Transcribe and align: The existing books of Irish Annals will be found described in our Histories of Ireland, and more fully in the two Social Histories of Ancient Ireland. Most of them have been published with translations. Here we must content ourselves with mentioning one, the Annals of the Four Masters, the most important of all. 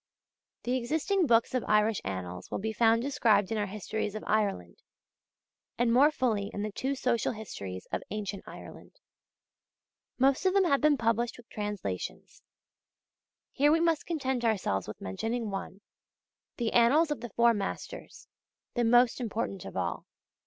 The 0.63 0.77
existing 0.77 1.27
books 1.27 1.53
of 1.53 1.63
Irish 1.67 2.01
Annals 2.03 2.49
will 2.49 2.57
be 2.57 2.73
found 2.73 3.03
described 3.03 3.51
in 3.51 3.57
our 3.59 3.67
Histories 3.67 4.15
of 4.15 4.23
Ireland, 4.25 4.77
and 5.77 5.93
more 5.93 6.09
fully 6.09 6.49
in 6.51 6.63
the 6.63 6.71
two 6.71 6.95
Social 6.95 7.33
Histories 7.33 7.85
of 7.91 8.01
Ancient 8.09 8.43
Ireland. 8.47 8.93
Most 10.17 10.47
of 10.47 10.55
them 10.55 10.63
have 10.63 10.81
been 10.81 10.97
published 10.97 11.37
with 11.37 11.47
translations. 11.49 12.41
Here 13.51 13.71
we 13.71 13.79
must 13.79 14.07
content 14.07 14.43
ourselves 14.43 14.87
with 14.87 14.99
mentioning 15.01 15.51
one, 15.51 15.81
the 16.57 16.71
Annals 16.73 17.11
of 17.11 17.21
the 17.21 17.29
Four 17.29 17.53
Masters, 17.53 18.27
the 18.73 18.83
most 18.83 19.21
important 19.21 19.65
of 19.65 19.77
all. 19.77 20.07